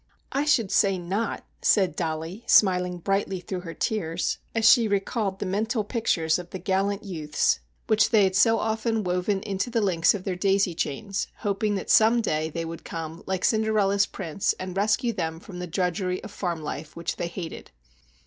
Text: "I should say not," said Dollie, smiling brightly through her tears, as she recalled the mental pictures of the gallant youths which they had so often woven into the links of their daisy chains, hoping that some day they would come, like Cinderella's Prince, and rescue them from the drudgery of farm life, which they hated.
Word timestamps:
"I 0.31 0.45
should 0.45 0.71
say 0.71 0.97
not," 0.97 1.45
said 1.61 1.95
Dollie, 1.95 2.43
smiling 2.47 2.97
brightly 2.97 3.39
through 3.39 3.59
her 3.59 3.75
tears, 3.75 4.39
as 4.55 4.67
she 4.67 4.87
recalled 4.87 5.37
the 5.37 5.45
mental 5.45 5.83
pictures 5.83 6.39
of 6.39 6.49
the 6.49 6.57
gallant 6.57 7.03
youths 7.03 7.59
which 7.85 8.09
they 8.09 8.23
had 8.23 8.35
so 8.35 8.57
often 8.57 9.03
woven 9.03 9.43
into 9.43 9.69
the 9.69 9.79
links 9.79 10.15
of 10.15 10.23
their 10.23 10.35
daisy 10.35 10.73
chains, 10.73 11.27
hoping 11.41 11.75
that 11.75 11.91
some 11.91 12.19
day 12.19 12.49
they 12.49 12.65
would 12.65 12.83
come, 12.83 13.21
like 13.27 13.45
Cinderella's 13.45 14.07
Prince, 14.07 14.53
and 14.59 14.75
rescue 14.75 15.13
them 15.13 15.39
from 15.39 15.59
the 15.59 15.67
drudgery 15.67 16.23
of 16.23 16.31
farm 16.31 16.63
life, 16.63 16.95
which 16.95 17.17
they 17.17 17.27
hated. 17.27 17.69